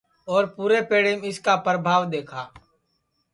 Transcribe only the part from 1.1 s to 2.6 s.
اِس کا پربھاو دؔیکھا